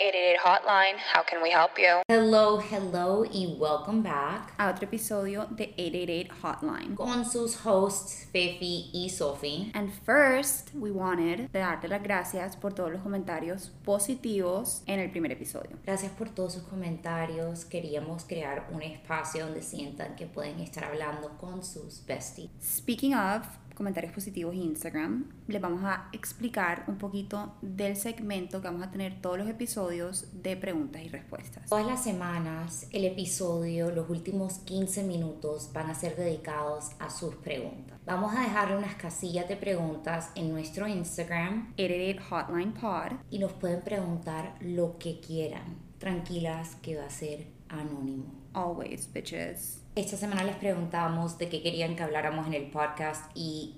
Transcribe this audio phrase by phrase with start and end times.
[0.00, 0.96] 888 Hotline.
[1.12, 2.02] How can we help you?
[2.08, 6.94] Hello, hello y welcome back a otro episodio de 888 Hotline.
[6.94, 9.72] con sus hosts Fefi y Sophie.
[9.74, 15.10] And first, we wanted de darte las gracias por todos los comentarios positivos en el
[15.10, 15.76] primer episodio.
[15.84, 17.64] Gracias por todos sus comentarios.
[17.64, 22.50] Queríamos crear un espacio donde sientan que pueden estar hablando con sus besties.
[22.62, 23.42] Speaking of
[23.78, 28.90] comentarios positivos en Instagram, les vamos a explicar un poquito del segmento que vamos a
[28.90, 31.70] tener todos los episodios de preguntas y respuestas.
[31.70, 37.36] Todas las semanas el episodio, los últimos 15 minutos van a ser dedicados a sus
[37.36, 37.96] preguntas.
[38.04, 43.18] Vamos a dejarle unas casillas de preguntas en nuestro Instagram 888 Hotline Pod.
[43.30, 45.76] y nos pueden preguntar lo que quieran.
[45.98, 48.37] Tranquilas que va a ser anónimo.
[48.58, 49.80] Always, bitches.
[49.94, 53.76] Esta semana les preguntamos de qué querían que habláramos en el podcast y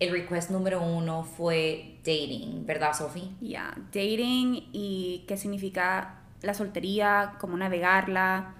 [0.00, 3.30] el request número uno fue dating, ¿verdad, Sophie?
[3.40, 8.54] Yeah, dating y qué significa la soltería, cómo navegarla,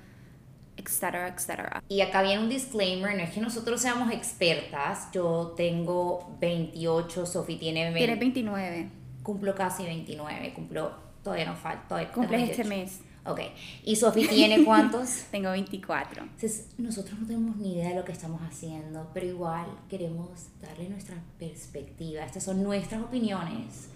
[0.76, 1.82] etcétera, etcétera.
[1.88, 7.56] Y acá viene un disclaimer, no es que nosotros seamos expertas, yo tengo 28, Sophie
[7.58, 8.88] tiene 20, Tienes 29.
[9.24, 10.92] cumplo casi 29, cumplo,
[11.24, 12.68] todavía no falta, Cumples este 28.
[12.68, 13.00] mes.
[13.28, 13.40] Ok,
[13.84, 15.24] ¿y Sophie tiene cuántos?
[15.30, 16.22] Tengo 24.
[16.22, 20.28] Entonces, nosotros no tenemos ni idea de lo que estamos haciendo, pero igual queremos
[20.60, 22.22] darle nuestra perspectiva.
[22.24, 23.88] Estas son nuestras opiniones.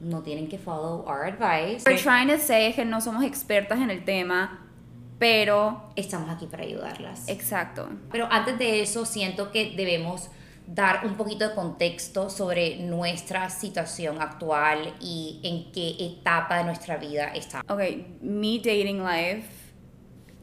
[0.00, 1.84] No tienen que follow our advice.
[1.88, 4.66] We're trying to say que no somos expertas en el tema,
[5.18, 7.28] pero Estamos aquí para ayudarlas.
[7.28, 7.88] exacto.
[8.10, 10.30] Pero antes de eso, siento que debemos
[10.72, 16.96] dar un poquito de contexto sobre nuestra situación actual y en qué etapa de nuestra
[16.96, 17.62] vida está.
[17.68, 17.80] Ok,
[18.22, 19.48] mi dating life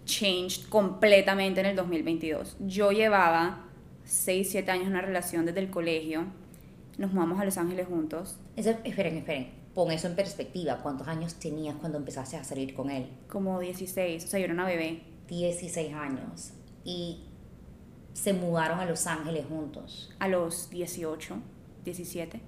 [0.05, 2.57] changed completamente en el 2022.
[2.59, 3.65] Yo llevaba
[4.03, 6.25] 6, 7 años en una relación desde el colegio.
[6.97, 9.51] Nos mudamos a Los Ángeles juntos, Eso- esperen, esperen.
[9.73, 10.79] Pon eso en perspectiva.
[10.81, 13.07] ¿Cuántos años tenías cuando empezaste a salir con él?
[13.29, 15.03] como 16, o sea, yo era una bebé.
[15.29, 16.51] 16 años.
[16.83, 17.26] Y
[18.17, 20.09] se mudaron a Los Ángeles juntos.
[20.17, 21.37] a los 18,
[21.85, 22.41] 17.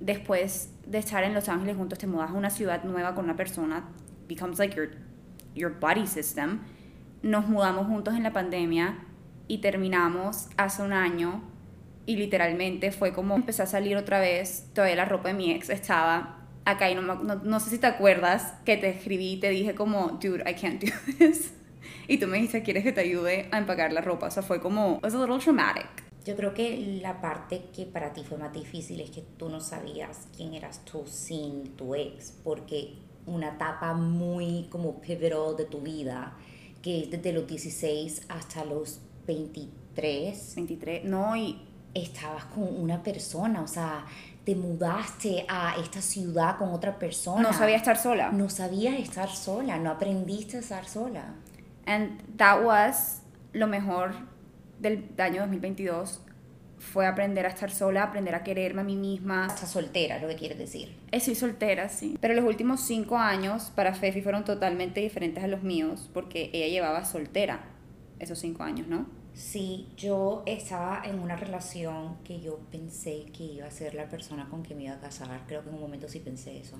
[0.00, 3.36] Después de estar en Los Ángeles juntos, te mudas a una ciudad nueva con una
[3.36, 3.84] persona,
[4.28, 4.90] becomes like your,
[5.54, 6.62] your body system.
[7.22, 8.98] Nos mudamos juntos en la pandemia
[9.46, 11.42] y terminamos hace un año
[12.04, 15.70] y literalmente fue como empecé a salir otra vez, todavía la ropa de mi ex
[15.70, 19.50] estaba acá y no, no, no sé si te acuerdas que te escribí y te
[19.50, 21.52] dije como, dude, I can't do this.
[22.06, 24.26] Y tú me dijiste, ¿quieres que te ayude a empacar la ropa?
[24.26, 25.86] O sea, fue como, was a little traumatic.
[26.24, 29.60] Yo creo que la parte que para ti fue más difícil es que tú no
[29.60, 32.94] sabías quién eras tú sin tu ex, porque
[33.26, 36.34] una etapa muy como pivotal de tu vida,
[36.82, 41.62] que es desde los 16 hasta los 23, 23, no, y
[41.94, 44.04] estabas con una persona, o sea,
[44.44, 47.42] te mudaste a esta ciudad con otra persona.
[47.42, 48.30] no sabía estar sola.
[48.32, 51.34] No sabías estar sola, no aprendiste a estar sola.
[51.88, 53.22] And that was
[53.54, 54.12] lo mejor
[54.78, 56.20] del año 2022
[56.78, 59.46] fue aprender a estar sola, aprender a quererme a mí misma.
[59.46, 60.94] Estás soltera, lo que quieres decir.
[61.10, 62.16] Eh, Soy soltera, sí.
[62.20, 66.68] Pero los últimos cinco años para Fefi fueron totalmente diferentes a los míos porque ella
[66.68, 67.64] llevaba soltera
[68.18, 69.06] esos cinco años, ¿no?
[69.32, 74.48] Sí, yo estaba en una relación que yo pensé que iba a ser la persona
[74.50, 75.28] con quien me iba a casar.
[75.46, 76.76] Creo que en un momento sí pensé eso.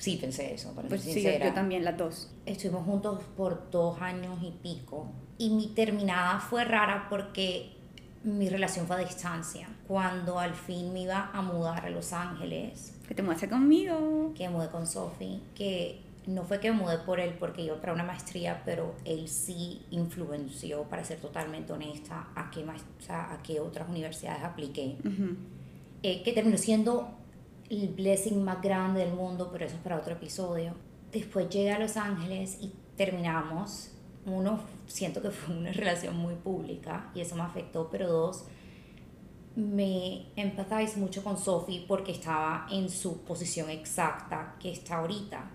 [0.00, 1.48] Sí pensé eso, para Pues ser sí, yo, sincera.
[1.50, 2.30] yo también, las dos.
[2.46, 5.06] Estuvimos juntos por dos años y pico.
[5.38, 7.70] Y mi terminada fue rara porque
[8.24, 9.68] mi relación fue a distancia.
[9.86, 14.32] Cuando al fin me iba a mudar a Los Ángeles, Que te muestre conmigo.
[14.34, 17.76] que me mudé con Sophie, que no fue que me mudé por él porque iba
[17.80, 23.32] para una maestría, pero él sí influenció, para ser totalmente honesta, a qué, o sea,
[23.34, 24.96] a qué otras universidades apliqué.
[25.04, 25.36] Ujú.
[26.02, 27.10] Eh, que terminó siendo
[27.70, 30.74] el blessing más grande del mundo, pero eso es para otro episodio.
[31.12, 33.92] Después llegué a Los Ángeles y terminamos.
[34.26, 38.44] Uno, siento que fue una relación muy pública y eso me afectó, pero dos,
[39.54, 45.50] me empathize mucho con Sophie porque estaba en su posición exacta que está ahorita,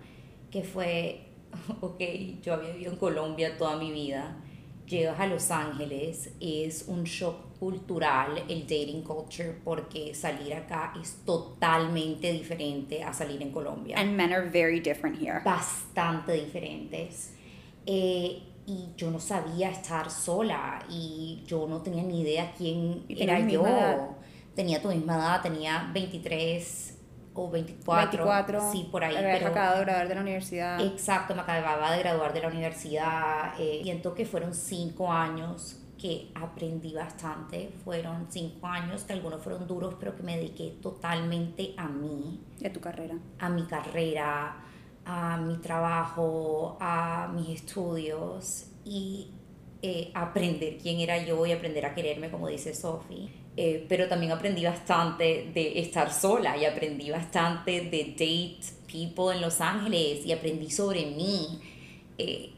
[0.50, 1.28] que fue,
[1.80, 2.00] ok,
[2.42, 4.36] yo había vivido en Colombia toda mi vida,
[4.86, 11.24] llegas a Los Ángeles, es un shock cultural el dating culture porque salir acá es
[11.24, 15.40] totalmente diferente a salir en Colombia And men are very different here.
[15.44, 17.32] bastante diferentes.
[17.86, 23.38] Eh, y yo no sabía estar sola y yo no tenía ni idea quién era
[23.40, 24.16] yo.
[24.56, 26.98] Tenía tu misma edad, tenía 23
[27.34, 28.24] o 24.
[28.24, 28.72] 24.
[28.72, 29.14] Sí, por ahí.
[29.14, 30.80] Pero- acabado de graduar de la universidad.
[30.80, 33.54] Exacto, me acababa de graduar de la universidad.
[33.60, 37.70] eh, siento que fueron cinco años que aprendí bastante.
[37.84, 42.70] Fueron cinco años que algunos fueron duros, pero que me dediqué totalmente a mí de
[42.70, 43.16] tu carrera.
[43.38, 44.56] a mi carrera,
[45.04, 49.30] a mi trabajo, a mis estudios y
[49.82, 53.30] eh, aprender quién era yo y aprender a quererme, como dice Sophie.
[53.58, 59.40] Eh, pero también aprendí bastante de estar sola y aprendí bastante de date people en
[59.40, 61.60] Los Ángeles y aprendí sobre mí.
[62.18, 62.52] Eh,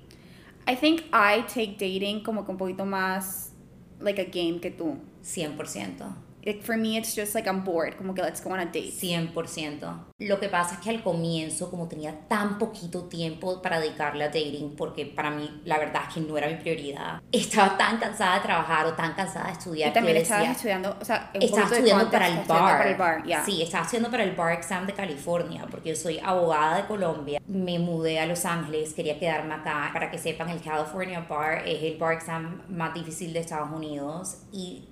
[0.68, 3.52] I think I take dating como que un poquito más
[4.00, 4.98] like a game que tú.
[5.22, 6.27] 100%.
[6.44, 8.92] Like for me it's just like I'm bored, como que let's go on a date.
[8.92, 10.06] 100%.
[10.20, 14.28] Lo que pasa es que al comienzo, como tenía tan poquito tiempo para dedicarle a
[14.28, 18.36] dating, porque para mí la verdad es que no era mi prioridad, estaba tan cansada
[18.36, 19.90] de trabajar o tan cansada de estudiar.
[19.90, 22.78] Y también que estabas decía, estudiando, o sea, estaba estudiando para el bar.
[22.78, 23.44] Para el bar, yeah.
[23.44, 27.40] Sí, estaba estudiando para el bar exam de California, porque yo soy abogada de Colombia.
[27.46, 29.90] Me mudé a Los Ángeles, quería quedarme acá.
[29.92, 34.42] Para que sepan, el California Bar es el bar exam más difícil de Estados Unidos
[34.52, 34.88] y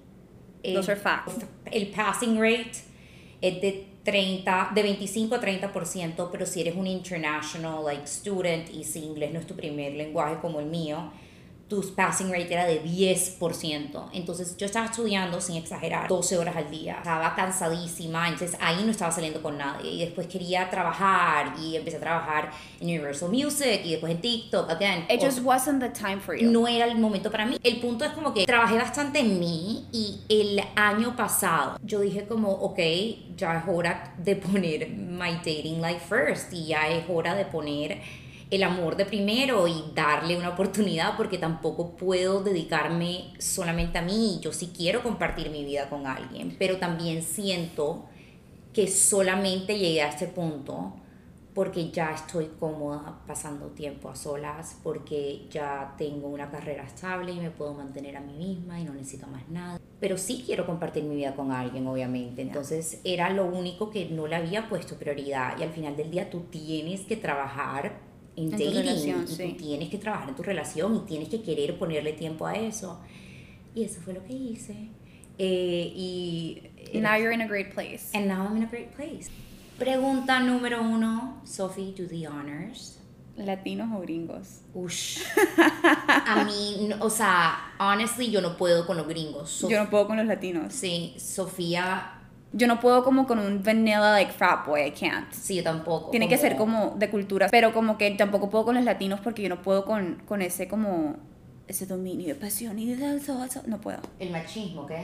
[0.75, 1.35] Those are facts.
[1.71, 2.73] el passing rate
[3.41, 8.85] es de 30, de 25 a 30%, pero si eres un international like student y
[8.85, 11.11] si inglés no es tu primer lenguaje como el mío,
[11.69, 14.11] tu passing rate era de 10%.
[14.13, 16.97] Entonces yo estaba estudiando, sin exagerar, 12 horas al día.
[16.99, 19.91] Estaba cansadísima, entonces ahí no estaba saliendo con nadie.
[19.91, 24.71] Y después quería trabajar y empecé a trabajar en Universal Music y después en TikTok.
[24.71, 26.51] Again, It just wasn't the time for you.
[26.51, 27.59] no era el momento para mí.
[27.63, 32.27] El punto es como que trabajé bastante en mí y el año pasado yo dije
[32.27, 32.79] como, ok,
[33.37, 38.01] ya es hora de poner my dating life first y ya es hora de poner
[38.51, 44.39] el amor de primero y darle una oportunidad porque tampoco puedo dedicarme solamente a mí.
[44.41, 48.05] Yo sí quiero compartir mi vida con alguien, pero también siento
[48.73, 50.93] que solamente llegué a este punto
[51.55, 57.41] porque ya estoy cómoda pasando tiempo a solas, porque ya tengo una carrera estable y
[57.41, 59.81] me puedo mantener a mí misma y no necesito más nada.
[59.99, 62.43] Pero sí quiero compartir mi vida con alguien, obviamente.
[62.43, 66.29] Entonces era lo único que no le había puesto prioridad y al final del día
[66.29, 68.06] tú tienes que trabajar
[68.37, 69.49] en, En tu dating relación, y sí.
[69.51, 73.01] tú tienes que trabajar en tu relación y tienes que querer ponerle tiempo a eso.
[73.75, 74.89] Y eso fue lo que hice.
[75.39, 76.63] Eh, y
[76.95, 78.11] Now you're in a great place.
[78.15, 79.29] And now I'm in a great place.
[79.79, 82.99] Pregunta número uno, Sophie, do the honors.
[83.37, 84.61] Latinos o gringos.
[84.73, 85.19] Ush.
[85.59, 89.51] A mí, o sea, honestly, yo no puedo con los gringos.
[89.63, 90.73] Sof- Yo no puedo con los latinos.
[90.73, 92.16] Sí, Sofía,
[92.53, 95.31] Yo no puedo como con un vanilla like frat boy, I can't.
[95.33, 96.11] sí, yo tampoco.
[96.11, 99.43] Tiene que ser como de cultura, pero como que tampoco puedo con los latinos porque
[99.43, 101.17] yo no puedo con, con ese como
[101.69, 103.99] ese dominio de pasión y de eso, eso, no puedo.
[104.21, 105.03] El machismo, ¿qué?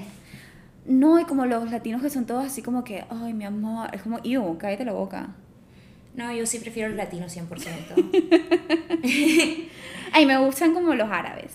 [0.87, 4.03] No, y como los latinos que son todos así como que, ay, mi amor, es
[4.03, 5.31] como, ew, cállate la boca.
[6.15, 7.47] No, yo sí prefiero el latino 100%.
[10.13, 11.53] Ay, me gustan como los árabes.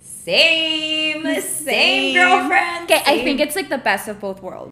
[0.00, 2.86] same, same, girlfriend.
[2.88, 3.24] Que I same.
[3.24, 4.70] think it's like the best of both worlds.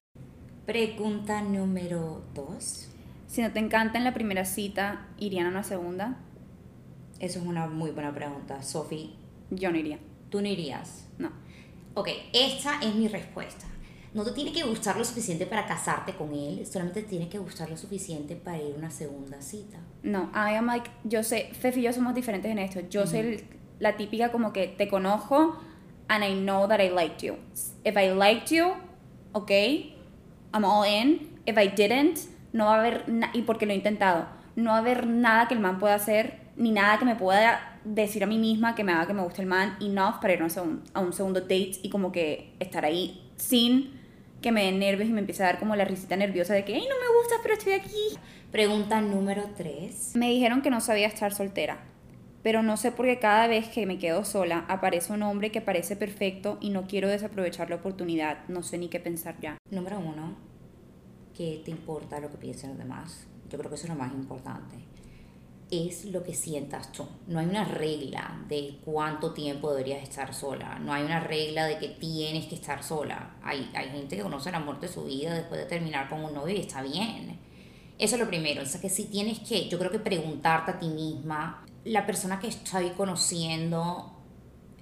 [0.66, 2.88] Pregunta número dos.
[3.26, 6.16] Si no te encanta en la primera cita, ¿irían a una segunda?
[7.20, 8.62] Eso es una muy buena pregunta.
[8.62, 9.10] Sophie,
[9.50, 9.98] Yo no iría.
[10.30, 11.06] ¿tú no irías?
[11.18, 11.30] No.
[11.94, 13.66] Ok, esta es mi respuesta.
[14.14, 17.38] No te tiene que gustar lo suficiente para casarte con él, solamente te tiene que
[17.38, 19.78] gustar lo suficiente para ir a una segunda cita.
[20.02, 22.80] No, I am like, yo sé, Fefi y yo somos diferentes en esto.
[22.88, 23.44] Yo soy el-
[23.80, 25.56] la típica como que te conozco
[26.08, 27.34] and I know that I liked you.
[27.84, 28.72] If I liked you,
[29.32, 29.93] okay,
[30.54, 31.40] I'm all in.
[31.44, 32.20] If I didn't,
[32.52, 33.04] no va a haber,
[33.34, 36.38] y porque lo he intentado, no va a haber nada que el man pueda hacer,
[36.56, 39.42] ni nada que me pueda decir a mí misma que me haga que me guste
[39.42, 42.84] el man enough para ir a un, a un segundo date y como que estar
[42.84, 44.00] ahí sin
[44.40, 46.74] que me den nervios y me empiece a dar como la risita nerviosa de que,
[46.74, 48.18] ay, no me gusta, pero estoy aquí.
[48.52, 50.14] Pregunta número 3.
[50.14, 51.78] Me dijeron que no sabía estar soltera,
[52.44, 55.62] pero no sé por qué cada vez que me quedo sola aparece un hombre que
[55.62, 58.46] parece perfecto y no quiero desaprovechar la oportunidad.
[58.48, 59.56] No sé ni qué pensar ya.
[59.70, 60.36] Número 1.
[61.34, 63.26] ¿Qué te importa lo que piensen los demás?
[63.48, 64.76] Yo creo que eso es lo más importante.
[65.70, 67.06] Es lo que sientas tú.
[67.28, 70.78] No hay una regla de cuánto tiempo deberías estar sola.
[70.80, 73.36] No hay una regla de que tienes que estar sola.
[73.42, 76.34] Hay, hay gente que conoce el amor de su vida después de terminar con un
[76.34, 77.38] novio y está bien.
[77.98, 78.62] Eso es lo primero.
[78.62, 82.38] O sea, que si tienes que, yo creo que preguntarte a ti misma, la persona
[82.40, 84.10] que estoy conociendo,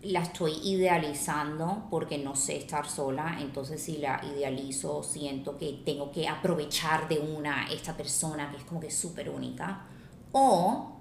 [0.02, 6.10] la estoy idealizando porque no sé estar sola, entonces si la idealizo siento que tengo
[6.10, 9.86] que aprovechar de una esta persona que es como que súper única
[10.32, 10.96] o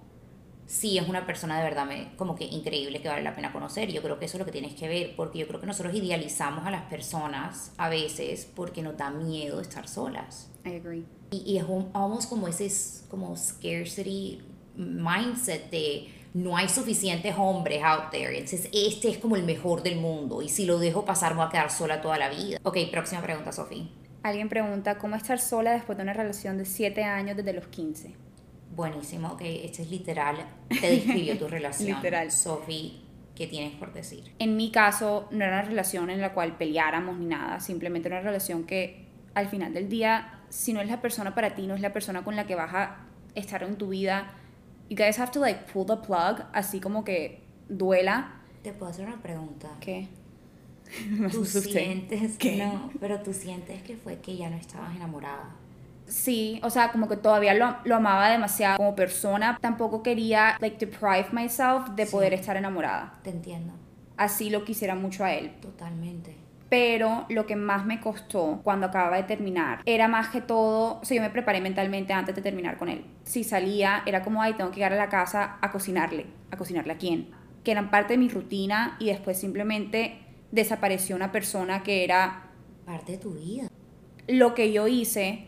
[0.67, 3.91] si es una persona de verdad me- como que increíble que vale la pena conocer.
[3.91, 5.93] Yo creo que eso es lo que tienes que ver porque yo creo que nosotros
[5.96, 10.50] idealizamos a las personas a veces porque nos da miedo estar solas.
[10.65, 11.05] I agree.
[11.31, 12.72] Y, y es un, almost como ese
[13.10, 14.41] como scarcity
[14.81, 18.33] mindset de no hay suficientes hombres out there.
[18.38, 21.47] Entonces este es como el mejor del mundo y si lo dejo pasar me voy
[21.47, 22.59] a quedar sola toda la vida.
[22.63, 23.88] Ok, próxima pregunta, Sofía.
[24.23, 28.13] Alguien pregunta, ¿cómo estar sola después de una relación de 7 años desde los 15?
[28.75, 30.38] Buenísimo, ok, este es literal,
[30.69, 31.95] te describió tu relación.
[31.97, 32.31] Literal.
[32.31, 33.01] Sophie,
[33.35, 34.31] ¿qué tienes por decir?
[34.38, 38.21] En mi caso, no era una relación en la cual peleáramos ni nada, simplemente una
[38.21, 41.81] relación que al final del día, si no es la persona para ti, no es
[41.81, 44.35] la persona con la que vas a estar en tu vida,
[44.91, 48.33] you guys have to like pull the plug, así como que duela.
[48.62, 49.69] Te puedo hacer una pregunta.
[49.79, 50.10] ¿Qué?
[51.31, 52.57] ¿Tú sientes ¿Qué?
[52.57, 55.55] No, pero tú sientes que fue que ya no estabas enamorada.
[56.07, 59.57] Sí, o sea, como que todavía lo, lo amaba demasiado como persona.
[59.62, 62.12] Tampoco quería, like, deprive myself de Sí.
[62.12, 63.13] poder estar enamorada.
[63.24, 63.74] Te entiendo,
[64.17, 65.53] Así lo quisiera mucho a él.
[65.62, 66.36] totalmente.
[66.72, 71.04] Pero lo que más me costó cuando acababa de terminar era más que todo, o
[71.04, 73.04] sea, yo me preparé mentalmente antes de terminar con él.
[73.25, 76.28] Si salía, era como, ay, tengo que llegar a la casa a cocinarle.
[76.50, 77.28] ¿A cocinarle a quién?
[77.66, 80.20] Que eran parte de mi rutina y después simplemente
[80.54, 82.44] desapareció una persona que era
[82.86, 83.68] Parte de tu vida.
[84.30, 85.48] lo que yo hice,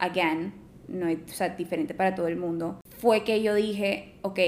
[0.00, 0.54] again,
[0.88, 4.40] no es o sea, diferente para todo el mundo, fue que yo dije, ok,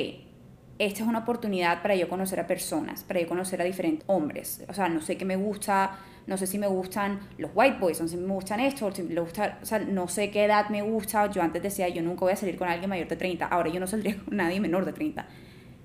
[0.80, 4.64] esta es una oportunidad para yo conocer a personas, para yo conocer a diferentes hombres.
[4.68, 8.00] O sea, no sé qué me gusta, no sé si me gustan los white boys,
[8.00, 10.68] no sé si me gustan esto, si me gusta, o sea, no sé qué edad
[10.70, 11.30] me gusta.
[11.30, 13.80] Yo antes decía, yo nunca voy a salir con alguien mayor de 30, ahora yo
[13.80, 15.26] no saldría con nadie menor de 30.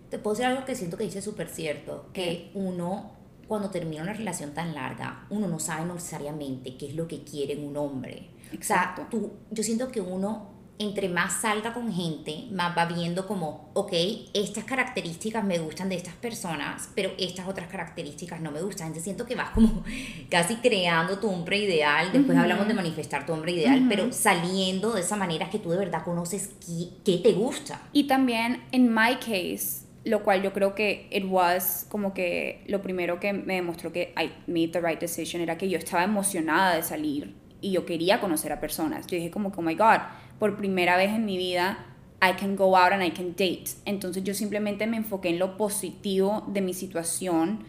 [0.10, 3.12] Te puedo decir algo que siento que dice súper cierto, que uno,
[3.48, 7.54] cuando termina una relación tan larga, uno no sabe necesariamente qué es lo que quiere
[7.54, 8.30] en un hombre.
[8.52, 9.04] Exacto.
[9.04, 10.51] O sea, tú, yo siento que uno,
[10.82, 13.94] entre más salga con gente, más va viendo como, ok,
[14.34, 18.88] estas características me gustan de estas personas, pero estas otras características no me gustan.
[18.88, 19.84] Entonces siento que vas como
[20.30, 22.42] casi creando tu hombre ideal, después Ujú.
[22.42, 26.04] hablamos de manifestar tu hombre ideal, pero saliendo de esa manera que tú de verdad
[26.04, 27.82] conoces qué, qué te gusta.
[27.94, 32.82] Y también, en my case, lo cual yo creo que it was como que lo
[32.82, 36.76] primero que me demostró que I made the right decision era que yo estaba emocionada
[36.76, 39.06] de salir y yo quería conocer a personas.
[39.06, 40.00] Yo dije como que, oh my God,
[40.42, 41.86] por primera vez en mi vida
[42.20, 43.66] I can go out and I can date.
[43.86, 47.64] Entonces yo simplemente me enfoqué en lo positivo de mi situación,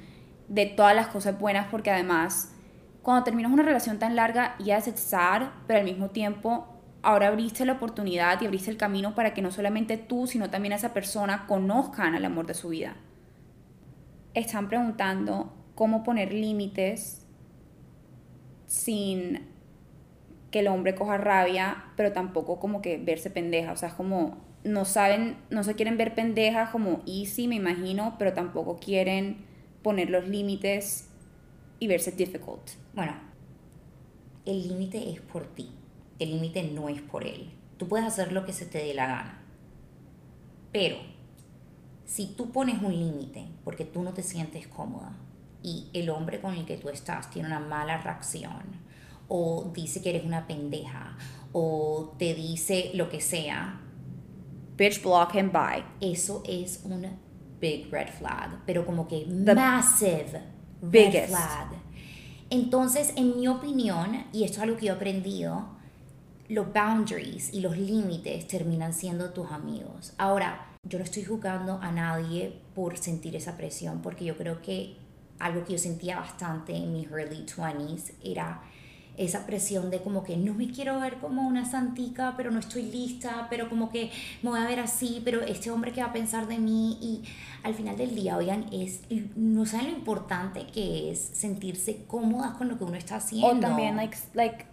[0.49, 2.55] de todas las cosas buenas, porque además,
[3.03, 6.67] cuando terminas una relación tan larga, yes, it's sad, pero al mismo tiempo,
[7.03, 10.73] ahora abriste la oportunidad y abriste el camino para que no solamente tú, sino también
[10.73, 12.97] esa persona conozcan al amor de su vida.
[14.33, 17.27] Están preguntando cómo poner límites
[18.65, 19.52] sin
[20.53, 23.73] que el hombre coja rabia, pero tampoco como que verse pendeja.
[23.73, 28.15] O sea, es como, no saben, no se quieren ver pendejas como easy, me imagino,
[28.19, 29.45] pero tampoco quieren
[29.83, 31.09] poner los límites
[31.81, 32.71] y verse difficult.
[32.95, 33.15] Bueno,
[34.45, 35.73] el límite es por ti.
[36.19, 37.51] El límite no es por él.
[37.79, 39.43] Tú puedes hacer lo que se te dé la gana.
[40.71, 40.97] Pero
[42.05, 45.17] si tú pones un límite porque tú no te sientes cómoda
[45.63, 48.83] y el hombre con el que tú estás tiene una mala reacción
[49.35, 51.17] o dice que eres una pendeja
[51.53, 53.81] o te dice lo que sea,
[54.77, 55.85] Bitch, block him, bye.
[56.01, 57.07] eso es un
[57.61, 60.27] big red flag, pero como que The massive
[60.83, 61.29] red biggest.
[61.29, 61.69] flag.
[62.51, 65.67] Entonces, en mi opinión, y esto es algo que yo he aprendido,
[66.49, 70.13] los boundaries y los límites terminan siendo tus amigos.
[70.19, 74.97] Ahora, yo no estoy juzgando a nadie por sentir esa presión, porque yo creo que
[75.39, 78.63] algo que yo sentía bastante en mis early 20s era
[79.17, 82.83] esa presión de como que no me quiero ver como una santica, pero no estoy
[82.85, 84.11] lista, pero como que
[84.43, 87.23] me voy a ver así, pero este hombre que va a pensar de mí y
[87.63, 89.03] al final del día, oigan, es
[89.37, 93.49] no saben lo importante que es sentirse cómodas con lo que uno está haciendo.
[93.49, 94.65] O también, like, like,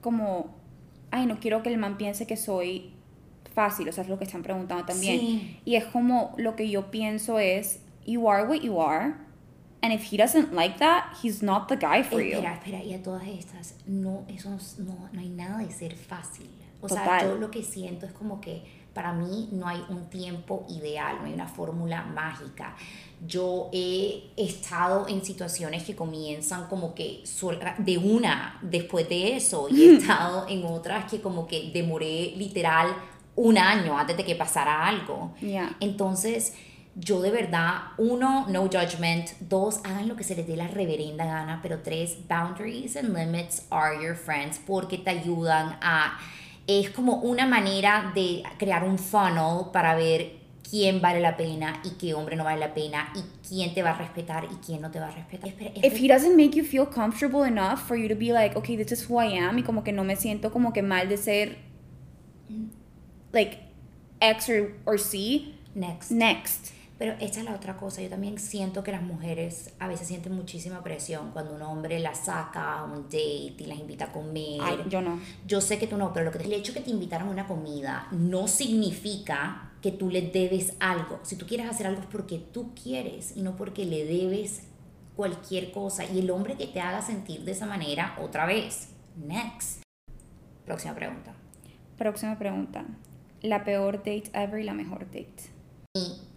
[0.00, 0.54] como,
[1.10, 2.92] ay, no quiero que el man piense que soy
[3.54, 5.18] fácil, o sea, es lo que están preguntando también.
[5.18, 5.60] Sí.
[5.64, 9.14] Y es como, lo que yo pienso es, you are what you are,
[9.84, 12.38] and if he doesn't like that, he's not the guy for you.
[12.38, 14.48] Espera, espera, y a todas estas, no, eso
[14.78, 16.48] no, no hay nada de ser fácil.
[16.80, 17.28] O sea, Total.
[17.28, 18.62] yo lo que siento es como que
[18.94, 22.74] para mí no hay un tiempo ideal, no hay una fórmula mágica.
[23.26, 27.22] Yo he estado en situaciones que comienzan como que
[27.78, 32.88] de una después de eso y he estado en otras que como que demoré literal
[33.36, 35.34] un año antes de que pasara algo.
[35.40, 35.76] Yeah.
[35.80, 36.54] Entonces,
[36.96, 41.24] yo de verdad, uno, no judgment, dos, hagan lo que se les dé la reverenda
[41.24, 46.18] gana, pero tres, boundaries and limits are your friends porque te ayudan a,
[46.66, 51.90] es como una manera de crear un funnel para ver quién vale la pena y
[51.90, 54.90] qué hombre no vale la pena y quién te va a respetar y quién no
[54.90, 55.48] te va a respetar.
[55.48, 58.76] Espera, If he doesn't make you feel comfortable enough for you to be like, okay,
[58.76, 61.16] this is who I am, y como que no me siento como que mal de
[61.16, 61.58] ser,
[63.32, 63.58] like,
[64.20, 66.10] X or, or C, Next.
[66.12, 66.72] next.
[66.96, 70.32] Pero esta es la otra cosa, yo también siento que las mujeres a veces sienten
[70.32, 74.60] muchísima presión cuando un hombre las saca a un date y las invita a comer.
[74.62, 75.18] Ay, yo no.
[75.46, 77.30] Yo sé que tú no, pero lo que te- el hecho que te invitaron a
[77.32, 81.18] una comida no significa que tú le debes algo.
[81.24, 84.62] Si tú quieres hacer algo es porque tú quieres y no porque le debes
[85.16, 86.04] cualquier cosa.
[86.04, 88.90] Y el hombre que te haga sentir de esa manera, otra vez.
[89.16, 89.82] Next.
[90.64, 91.34] Próxima pregunta.
[91.98, 92.84] Próxima pregunta.
[93.42, 95.34] La peor date ever y la mejor date.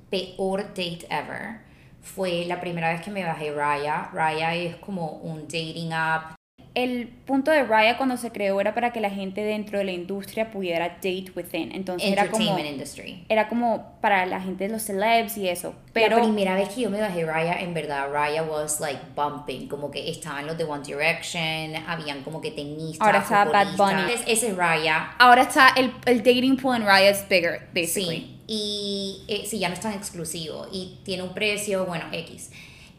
[0.10, 1.60] Peor date ever
[2.02, 4.10] fue la primera vez que me bajé Raya.
[4.14, 6.36] Raya es como un dating app.
[6.74, 9.92] El punto de Raya cuando se creó era para que la gente dentro de la
[9.94, 11.72] industria pudiera date within.
[11.72, 13.26] Entonces era como, industry.
[13.30, 15.74] era como para la gente de los celebs y eso.
[15.92, 19.68] Pero la primera vez que yo me bajé Raya, en verdad, Raya was like bumping,
[19.68, 23.76] como que estaban los de One Direction, habían como que tenistas, Ahora está Bad.
[23.76, 24.14] Bunny.
[24.14, 28.18] Es- Ese es Raya, ahora está el, el dating pool en Raya es bigger, basically.
[28.20, 32.50] sí, y eh, sí, ya no es tan exclusivo, y tiene un precio, bueno, X.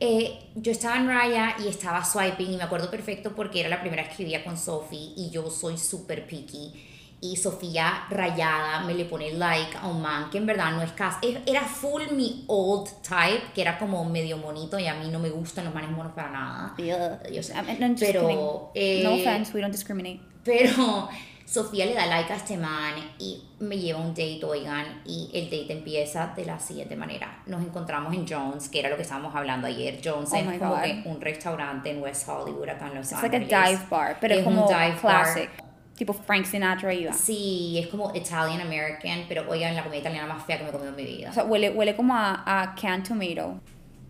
[0.00, 3.81] Eh, yo estaba en Raya y estaba swiping, y me acuerdo perfecto porque era la
[3.81, 6.73] primera vez que vivía con Sophie, y yo soy súper picky.
[7.21, 10.93] Y Sofía rayada me le pone like a un man que en verdad no es
[10.93, 11.37] casi.
[11.47, 15.28] Era full mi old type, que era como medio monito y a mí no me
[15.28, 16.75] gustan los manes monos para nada.
[16.78, 17.55] Yo sé.
[17.55, 20.21] I mean, no, just Pero, no eh, offense, we don't discriminate.
[20.45, 21.09] Pero
[21.49, 25.45] Sofía le da like a este man y me lleva un date, oigan, y el
[25.47, 27.43] date empieza de la siguiente manera.
[27.47, 29.99] Nos encontramos en Jones, que era lo que estábamos hablando ayer.
[30.05, 33.35] Jones Oh es como que un restaurante en West Hollywood, acá en Los It's like
[33.35, 33.71] a Ángeles.
[33.78, 35.23] dive bar, pero es, Es un como dive bar.
[35.25, 35.50] classic.
[35.97, 37.12] Tipo Frank Sinatra iba.
[37.14, 40.73] Sí, es como Italian American, pero oigan, la comida italiana más fea que me he
[40.73, 41.31] comido en mi vida.
[41.31, 43.59] O sea, huele, huele como a, a canned tomato.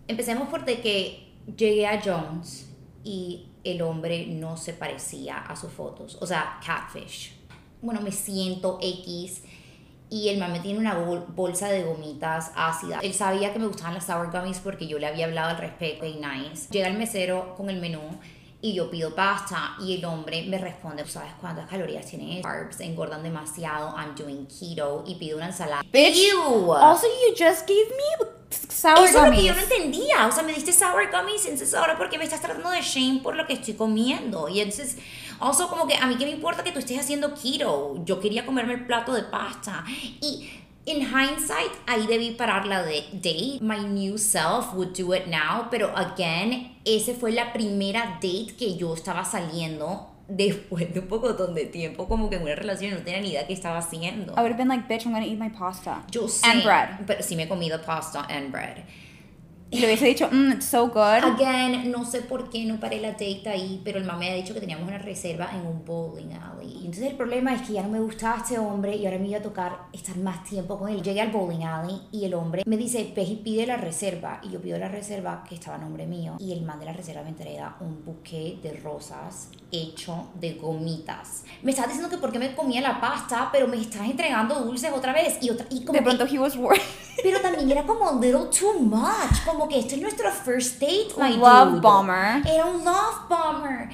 [0.07, 2.69] Empecemos por de que llegué a Jones
[3.03, 6.17] y el hombre no se parecía a sus fotos.
[6.21, 7.35] O sea, catfish.
[7.81, 9.43] Bueno, me siento X
[10.09, 13.03] y el man me tiene una bol- bolsa de gomitas ácidas.
[13.03, 16.05] Él sabía que me gustaban las sour gummies porque yo le había hablado al respecto
[16.05, 16.67] y nice.
[16.71, 18.01] Llega el mesero con el menú
[18.61, 22.41] y yo pido pasta y el hombre me responde, ¿sabes cuántas calorías tiene?
[22.41, 25.83] Carbs engordan demasiado, I'm doing keto y pido una ensalada.
[25.93, 26.73] Ew.
[26.73, 29.45] Also, you just gave me sour Eso es lo que gummies.
[29.45, 30.27] yo no entendía.
[30.27, 33.35] O sea, me diste sour gummies, entonces ahora porque me estás tratando de shame por
[33.35, 34.47] lo que estoy comiendo.
[34.49, 34.97] Y entonces,
[35.39, 37.95] also como que a mí qué me importa que tú estés haciendo keto.
[38.05, 39.83] Yo quería comerme el plato de pasta.
[40.21, 40.49] Y
[40.85, 43.59] in hindsight, ahí debí parar la de date.
[43.61, 45.67] My new self would do it now.
[45.69, 51.33] Pero again, ese fue la primera date que yo estaba saliendo después de un poco
[51.33, 54.33] de tiempo como que en una relación no tenía ni idea qué estaba haciendo.
[54.33, 56.03] I would have been like, bitch, I'm gonna eat my pasta.
[56.11, 56.89] Yo sé, And bread.
[57.07, 58.83] pero sí me he comido pasta and bread.
[59.71, 61.23] Y le hubiese dicho, mm, it's so good.
[61.23, 64.37] Again, no sé por qué no paré la date ahí, pero el man me había
[64.41, 66.71] dicho que teníamos una reserva en un bowling alley.
[66.71, 69.27] Y entonces el problema es que ya no me gustaba este hombre y ahora me
[69.27, 71.03] iba a tocar estar más tiempo con él.
[71.03, 74.41] Llegué al bowling alley y el hombre me dice, ve y pide la reserva.
[74.43, 76.37] Y yo pido la reserva que estaba a nombre mío.
[76.39, 81.43] Y el man de la reserva me entrega un buque de rosas hecho de gomitas.
[81.61, 84.91] Me estás diciendo que por qué me comía la pasta, pero me estás entregando dulces
[84.91, 85.37] otra vez.
[85.43, 86.81] Y, otra, y como De que- pronto he was worried.
[87.21, 89.45] pero también era como a little too much.
[89.45, 91.81] Como que este es nuestro first date, my Love dude.
[91.81, 92.41] bomber.
[92.47, 93.89] Era un love bomber.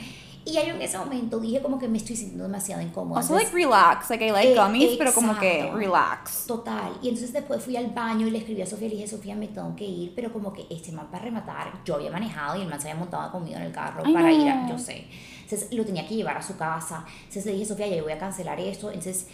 [0.48, 3.20] Y yo en ese momento dije como que me estoy sintiendo demasiado incómoda.
[3.20, 4.10] Also, like, Entonces, relax.
[4.12, 5.78] Like, I like Eh, gummies, pero como que exacto.
[5.80, 6.46] relax.
[6.46, 6.92] Total.
[7.02, 9.34] Y entonces después fui al baño y le escribí a Sofía y le dije, Sofía,
[9.36, 10.14] me tengo que ir.
[10.16, 13.00] Pero como que este man para rematar, yo había manejado y el man se había
[13.00, 14.36] montado conmigo en el carro Ay, para no.
[14.44, 15.08] ir a, yo sé.
[15.42, 17.04] Entonces lo tenía que llevar a su casa.
[17.22, 18.90] Entonces le dije, Sofía, ya yo voy a cancelar esto.
[18.92, 19.26] Entonces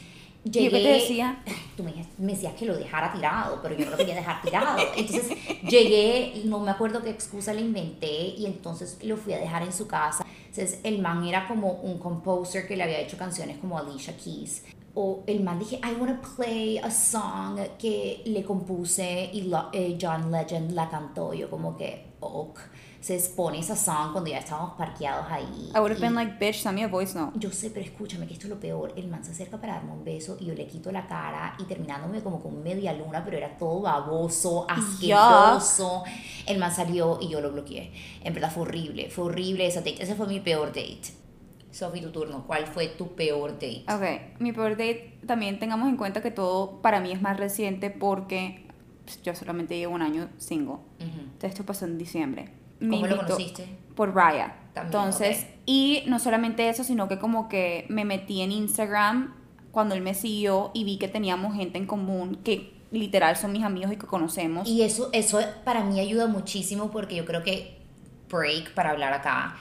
[0.43, 0.65] ¿Y llegué.
[0.65, 1.43] yo qué te decía?
[1.77, 4.80] Tú me, me decías que lo dejara tirado, pero yo no lo quería dejar tirado.
[4.95, 5.38] Entonces
[5.69, 9.71] llegué, no me acuerdo qué excusa le inventé, y entonces lo fui a dejar en
[9.73, 10.25] su casa.
[10.47, 14.63] Entonces el man era como un composer que le había hecho canciones como Alicia Keys.
[14.93, 19.69] O el man dije, I want to play a song que le compuse y lo-
[19.71, 21.34] eh, John Legend la cantó.
[21.34, 22.60] Yo como que, ok.
[23.01, 25.71] Se pone esa song cuando ya estábamos parqueados ahí.
[25.75, 27.37] I would have been like, bitch, send me a voice note.
[27.39, 28.93] yo sé, pero escúchame que esto es lo peor.
[28.95, 31.63] El man se acerca para darme un beso y yo le quito la cara y
[31.63, 36.03] terminándome como con media luna, pero era todo baboso, asqueroso.
[36.45, 37.91] El man salió y yo lo bloqueé.
[38.23, 40.01] En verdad fue horrible, fue horrible esa date.
[40.03, 41.01] Ese fue mi peor date.
[41.71, 42.43] Sophie, tu turno.
[42.45, 43.85] ¿Cuál fue tu peor date?
[43.89, 47.89] Ok, mi peor date, también tengamos en cuenta que todo para mí es más reciente
[47.89, 48.67] porque
[49.05, 50.75] pues, yo solamente llevo un año single.
[50.75, 51.19] Ujú.
[51.19, 52.61] Entonces esto pasó en diciembre.
[52.82, 53.67] Me ¿Cómo lo conociste?
[53.96, 54.58] Por Raya.
[54.74, 59.34] También, Entonces, y no solamente eso, sino que como que me metí en Instagram
[59.72, 63.63] cuando él me siguió y vi que teníamos gente en común que literal son mis
[63.63, 64.67] amigos y que conocemos.
[64.67, 67.78] Y eso, eso para mí ayuda muchísimo porque yo creo que
[68.30, 69.58] break para hablar acá.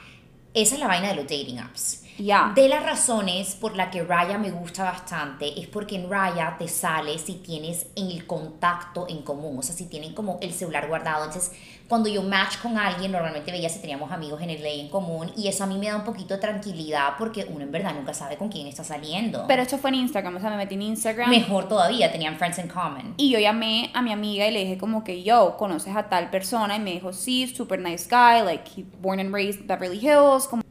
[0.53, 2.05] Esa es la vaina de los dating apps.
[2.19, 2.53] Ya.
[2.55, 6.69] De las razones por la que Raya me gusta bastante es porque en Raya te
[6.69, 10.89] sale si tienes en el contacto en común, o sea, si tienen como el celular
[10.89, 11.25] guardado.
[11.25, 11.53] Entonces,
[11.89, 15.33] cuando yo match con alguien, normalmente veía si teníamos amigos en el ley en común
[15.37, 18.15] y eso a mí me da un poquito de tranquilidad porque uno en verdad nunca
[18.15, 19.45] sabe con quién está saliendo.
[19.49, 21.31] Pero esto fue en Instagram, o sea, me metí en Instagram.
[21.31, 23.15] Mejor todavía, tenían friends in common.
[23.17, 26.31] Y yo llamé a mi amiga y le dije como que, yo, ¿conoces a tal
[26.31, 26.77] persona?
[26.77, 30.47] Y me dijo, sí, super nice guy, like, born and raised Beverly Hills.
[30.47, 30.63] Como...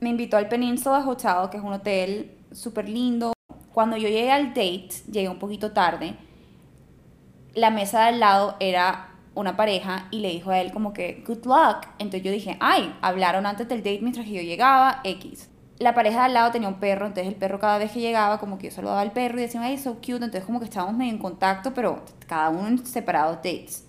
[0.00, 3.32] Me invitó al Peninsula Hotel, que es un hotel súper lindo.
[3.72, 6.16] Cuando yo llegué al date, llegué un poquito tarde,
[7.54, 11.22] la mesa de al lado era una pareja y le dijo a él como que,
[11.26, 11.86] good luck.
[11.98, 15.48] Entonces yo dije, ay, hablaron antes del date mientras yo llegaba, X.
[15.78, 18.38] La pareja de al lado tenía un perro, entonces el perro cada vez que llegaba
[18.38, 20.96] como que yo saludaba al perro y decía, ay, so cute, entonces como que estábamos
[20.96, 23.84] medio en contacto, pero cada uno en separados dates.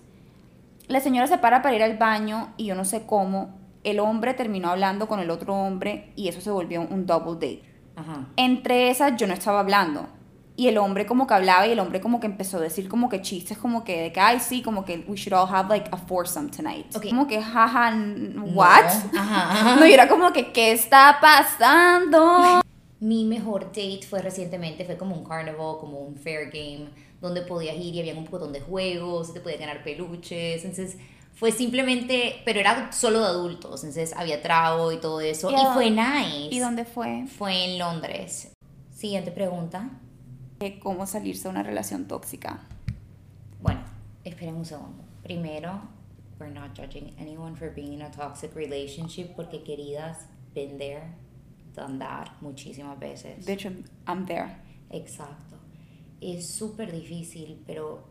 [0.86, 4.34] La señora se para para ir al baño y yo no sé cómo, el hombre
[4.34, 7.62] terminó hablando con el otro hombre y eso se volvió un double date.
[7.96, 8.28] Ajá.
[8.36, 10.08] Entre esas yo no estaba hablando.
[10.56, 13.08] Y el hombre como que hablaba y el hombre como que empezó a decir como
[13.08, 15.88] que chistes como que de que, ay, sí, como que we should all have like
[15.90, 16.94] a foursome tonight.
[16.94, 17.08] Ok.
[17.08, 17.94] Como que, jaja,
[18.52, 18.84] what?
[19.12, 19.20] No.
[19.20, 19.76] Ajá, ajá.
[19.80, 22.60] No, y era como que, ¿qué está pasando?
[22.98, 26.90] Mi mejor date fue recientemente, fue como un carnival, como un fair game,
[27.22, 30.98] donde podías ir y había un montón de juegos, te podías ganar peluches, entonces
[31.34, 35.66] fue simplemente, pero era solo de adultos, entonces había trago y todo eso, ¿Y y,
[35.72, 36.54] fue nice.
[36.54, 37.26] ¿Y dónde fue?
[37.26, 38.52] Fue en Londres.
[38.90, 39.90] Siguiente pregunta.
[40.82, 42.60] ¿Cómo salirse de una relación tóxica?
[43.62, 43.80] Bueno,
[44.24, 45.02] esperen un segundo.
[45.22, 45.80] Primero,
[46.38, 51.14] we're not judging anyone for being in a toxic relationship, porque queridas, been there,
[51.74, 53.46] done that muchísimas veces.
[53.46, 53.70] De hecho,
[54.06, 54.56] I'm there.
[54.90, 55.56] Exacto.
[56.20, 58.04] Es súper difícil, pero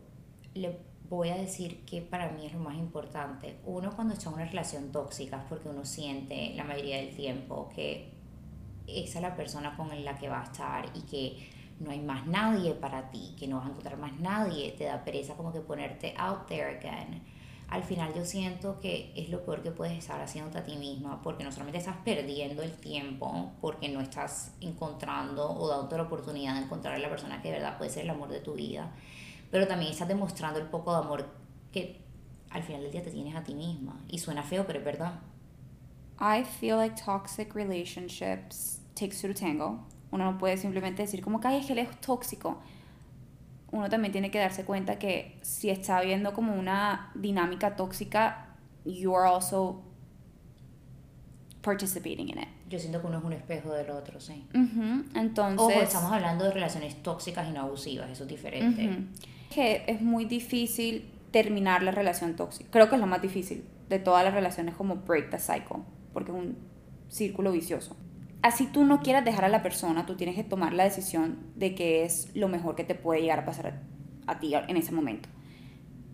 [0.54, 3.56] le voy a decir que para mí es lo más importante.
[3.66, 7.68] Uno cuando está en una relación tóxica es porque uno siente la mayoría del tiempo
[7.74, 8.12] que
[8.86, 12.26] esa es la persona con la que va a estar y que no hay más
[12.26, 15.60] nadie para ti, que no vas a encontrar más nadie, te da pereza como que
[15.60, 17.22] ponerte out there again.
[17.68, 21.22] Al final yo siento que es lo peor que puedes estar haciéndote a ti misma,
[21.22, 26.54] porque no solamente estás perdiendo el tiempo, porque no estás encontrando o dándote la oportunidad
[26.54, 28.92] de encontrar a la persona que de verdad puede ser el amor de tu vida,
[29.50, 31.28] pero también estás demostrando el poco de amor
[31.72, 32.00] que
[32.50, 34.00] al final del día te tienes a ti misma.
[34.08, 35.20] Y suena feo, pero es verdad.
[36.20, 39.86] I feel like toxic relationships takes two to tango.
[40.10, 42.58] Uno no puede simplemente decir como que ay, es que él es tóxico.
[43.72, 49.14] Uno también tiene que darse cuenta que si está viendo como una dinámica tóxica, you
[49.14, 49.82] are also
[51.62, 52.48] participating in it.
[52.68, 54.46] Yo siento que uno es un espejo del otro, sí.
[54.54, 58.88] Ujú, Entonces, Ojo, estamos hablando de relaciones tóxicas y no abusivas, eso es diferente.
[58.88, 59.04] Ujú.
[59.50, 62.70] Que es muy difícil terminar la relación tóxica.
[62.70, 65.82] Creo que es lo más difícil de todas las relaciones como break the cycle,
[66.12, 66.56] porque es un
[67.08, 67.96] círculo vicioso.
[68.42, 71.74] Así tú no quieras dejar a la persona, tú tienes que tomar la decisión de
[71.74, 73.66] que es lo mejor que te puede llegar a pasar
[74.26, 75.28] a, a ti en ese momento.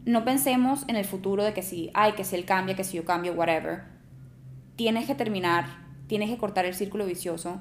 [0.06, 2.96] No pensemos en el futuro de que si, ay, que si él cambia, que si
[2.96, 3.82] yo cambio, whatever.
[4.76, 5.66] Tienes que terminar,
[6.06, 7.60] tienes que cortar el círculo vicioso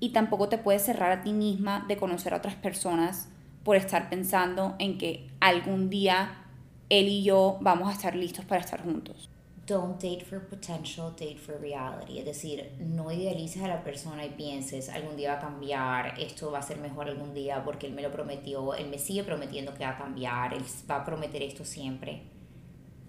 [0.00, 3.30] y tampoco te puedes cerrar a ti misma de conocer a otras personas
[3.64, 6.44] por estar pensando en que algún día
[6.90, 9.30] él y yo vamos a estar listos para estar juntos.
[9.66, 12.18] Don't date for potential, date for reality.
[12.18, 16.50] Es decir, no idealices a la persona y pienses, algún día va a cambiar, esto
[16.50, 19.72] va a ser mejor algún día porque él me lo prometió, él me sigue prometiendo
[19.72, 22.22] que va a cambiar, él va a prometer esto siempre.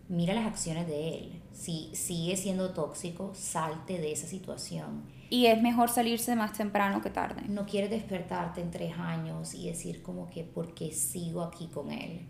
[0.07, 1.41] Mira las acciones de él.
[1.51, 5.03] Si sigue siendo tóxico, salte de esa situación.
[5.29, 7.41] Y es mejor salirse más temprano que tarde.
[7.47, 11.91] No quieres despertarte en tres años y decir como que, ¿por qué sigo aquí con
[11.91, 12.27] él?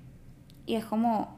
[0.66, 1.38] Y es como,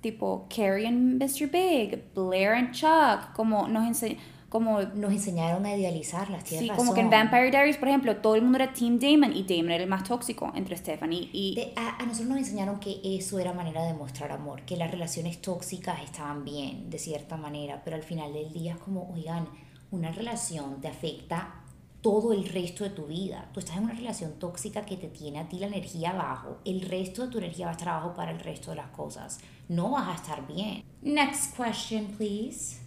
[0.00, 1.48] tipo, Carrie and Mr.
[1.50, 6.76] Big, Blair and Chuck, como nos enseñan, como, Nos enseñaron a idealizarlas, sí, razón.
[6.76, 9.70] como que en Vampire Diaries, por ejemplo, todo el mundo era Team Damon y Damon
[9.70, 11.54] era el más tóxico entre Stephanie y...
[11.54, 14.90] De- a, a nosotros nos enseñaron que eso era manera de mostrar amor, que las
[14.90, 19.46] relaciones tóxicas estaban bien, de cierta manera, pero al final del día es como, oigan,
[19.90, 21.54] una relación te afecta
[22.00, 23.48] todo el resto de tu vida.
[23.52, 26.80] Tú estás en una relación tóxica que te tiene a ti la energía abajo, el
[26.82, 29.40] resto de tu energía va a estar abajo para el resto de las cosas.
[29.68, 30.82] No vas a estar bien.
[31.02, 32.80] Next question, please.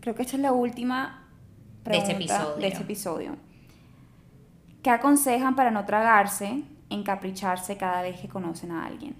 [0.00, 1.26] Creo que esta es la última
[1.84, 2.60] De este pregunta episodio.
[2.60, 3.36] de este episodio.
[4.82, 9.16] ¿Qué aconsejan para no tragarse, encapricharse cada vez que conocen a alguien?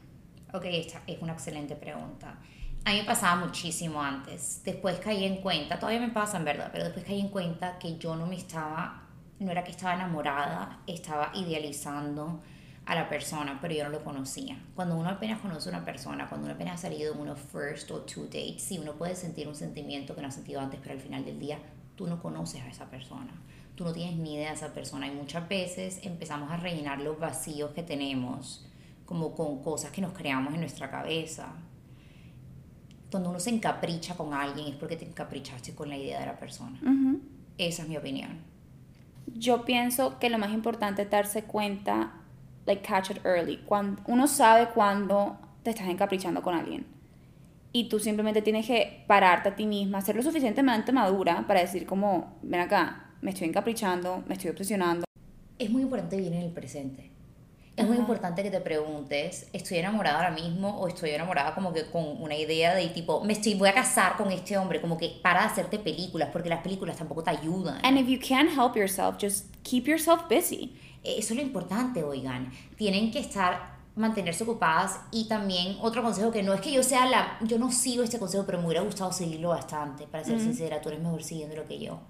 [0.52, 2.38] Ok, esta es una excelente pregunta.
[2.86, 4.60] A mí me pasaba muchísimo antes.
[4.62, 7.96] Después caí en cuenta, todavía me pasa en verdad, pero después caí en cuenta que
[7.96, 9.04] yo no me estaba,
[9.38, 12.42] no era que estaba enamorada, estaba idealizando
[12.84, 14.62] a la persona, pero yo no lo conocía.
[14.74, 17.90] Cuando uno apenas conoce a una persona, cuando uno apenas ha salido en unos first
[17.90, 20.92] o two dates, sí, uno puede sentir un sentimiento que no ha sentido antes, pero
[20.92, 21.58] al final del día
[21.96, 23.32] tú no conoces a esa persona,
[23.76, 27.18] tú no tienes ni idea de esa persona y muchas veces empezamos a rellenar los
[27.18, 28.66] vacíos que tenemos
[29.06, 31.54] como con cosas que nos creamos en nuestra cabeza.
[33.14, 36.36] Cuando uno se encapricha con alguien es porque te encaprichaste con la idea de la
[36.36, 36.76] persona.
[37.58, 38.40] Esa es mi opinión.
[39.36, 42.10] Yo pienso que lo más importante es darse cuenta,
[42.66, 43.58] like catch it early.
[43.58, 46.86] Cuando, uno sabe cuando te estás encaprichando con alguien.
[47.70, 51.86] Y tú simplemente tienes que pararte a ti misma, ser lo suficientemente madura para decir
[51.86, 55.04] como, ven acá, me estoy encaprichando, me estoy obsesionando.
[55.56, 57.13] Es muy importante vivir en el presente.
[57.76, 61.86] Es muy importante que te preguntes, ¿estoy enamorada ahora mismo o estoy enamorada como que
[61.86, 64.80] con una idea de tipo, me estoy, voy a casar con este hombre?
[64.80, 67.84] Como que para de hacerte películas, porque las películas tampoco te ayudan.
[67.84, 70.76] And if you can't help yourself, just keep yourself busy.
[71.02, 72.52] Eso es lo importante, oigan.
[72.76, 77.06] Tienen que estar mantenerse ocupadas y también otro consejo que no es que yo sea
[77.06, 80.80] la yo no sigo este consejo pero me hubiera gustado seguirlo bastante para ser sincera
[80.80, 82.00] tú eres mejor siguiendo que yo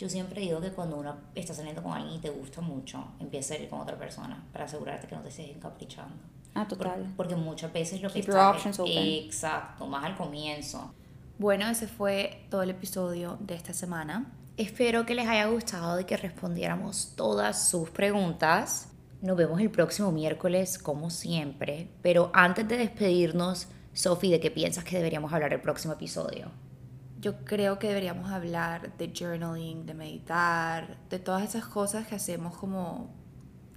[0.00, 3.52] yo siempre digo que cuando uno está saliendo con alguien y te gusta mucho empieza
[3.52, 6.16] a ir con otra persona para asegurarte que no te estés encaprichando
[6.54, 8.96] ah total porque muchas veces lo que Keep your options open.
[8.96, 10.94] exacto más al comienzo
[11.38, 16.04] bueno ese fue todo el episodio de esta semana espero que les haya gustado y
[16.04, 18.86] que respondiéramos todas sus preguntas
[19.22, 21.90] nos vemos el próximo miércoles, como siempre.
[22.00, 26.50] Pero antes de despedirnos, Sophie, ¿de qué piensas que deberíamos hablar el próximo episodio?
[27.20, 32.56] Yo creo que deberíamos hablar de journaling, de meditar, de todas esas cosas que hacemos
[32.56, 33.14] como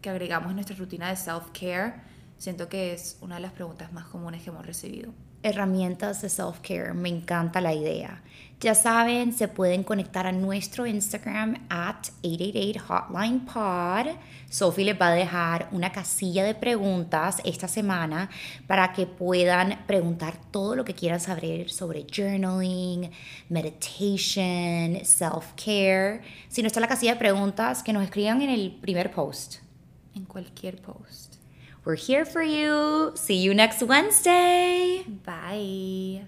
[0.01, 2.01] que agregamos en nuestra rutina de self-care.
[2.37, 6.93] Siento que es una de las preguntas más comunes que hemos recibido herramientas de self-care.
[6.93, 8.23] Me encanta la idea.
[8.63, 15.67] Ya saben, se pueden conectar a nuestro Instagram at 888 Sophie les va a dejar
[15.73, 18.29] una casilla de preguntas esta semana
[18.65, 23.11] para que puedan preguntar todo lo que quieran saber sobre journaling,
[23.49, 26.21] meditation, self-care.
[26.47, 29.55] Si no está la casilla de preguntas, que nos escriban en el primer post.
[30.15, 31.32] En cualquier post.
[31.85, 33.11] We're here for you.
[33.15, 35.03] See you next Wednesday.
[35.25, 36.23] Bye.